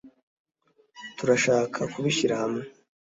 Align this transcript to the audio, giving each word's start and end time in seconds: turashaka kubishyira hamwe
turashaka 1.17 1.79
kubishyira 1.93 2.33
hamwe 2.41 2.61